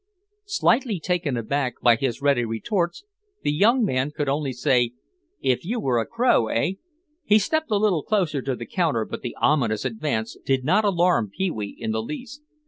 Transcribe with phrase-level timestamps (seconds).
[0.47, 3.03] Slightly taken aback by his ready retorts,
[3.43, 4.93] the young man could only say,
[5.41, 6.79] "If you were a crow, hey?"
[7.23, 11.29] He stepped a little closer to the counter but the ominous advance did not alarm
[11.29, 12.41] Pee wee in the least.